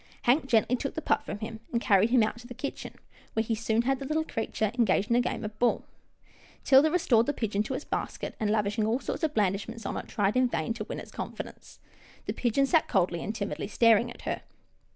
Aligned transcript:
Hank 0.23 0.47
gently 0.47 0.75
took 0.75 0.95
the 0.95 1.01
pup 1.03 1.27
from 1.27 1.37
him, 1.37 1.59
and 1.71 1.79
carried 1.79 2.09
him 2.09 2.23
out 2.23 2.39
to 2.39 2.47
the 2.47 2.55
kitchen, 2.55 2.95
where 3.33 3.43
he 3.43 3.53
soon 3.53 3.83
had 3.83 3.99
the 3.99 4.05
little 4.05 4.23
creature 4.23 4.71
engaged 4.75 5.11
in 5.11 5.15
a 5.15 5.21
game 5.21 5.45
of 5.45 5.59
ball. 5.59 5.85
'Tilda 6.63 6.87
Jane 6.87 6.93
restored 6.93 7.27
the 7.27 7.33
pigeon 7.33 7.61
to 7.61 7.75
its 7.75 7.85
basket, 7.85 8.33
and, 8.39 8.49
lavishing 8.49 8.87
all 8.87 8.99
sorts 8.99 9.21
of 9.23 9.35
blandishments 9.35 9.85
on 9.85 9.97
it, 9.97 10.07
tried 10.07 10.35
in 10.35 10.47
vain 10.47 10.73
to 10.73 10.83
win 10.85 10.97
its 10.99 11.11
confidence. 11.11 11.77
The 12.25 12.33
pigeon 12.33 12.65
sat 12.65 12.87
coldly 12.87 13.23
and 13.23 13.35
timidly 13.35 13.67
staring 13.67 14.09
at 14.09 14.23
her. 14.23 14.41